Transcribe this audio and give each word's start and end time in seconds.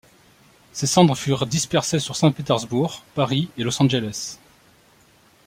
Ses 0.71 0.87
cendres 0.87 1.15
furent 1.15 1.45
dispersées 1.45 1.99
sur 1.99 2.15
Saint 2.15 2.31
Petersbourg, 2.31 3.03
Paris 3.13 3.49
et 3.55 3.61
Los 3.63 3.83
Angeles. 3.83 4.39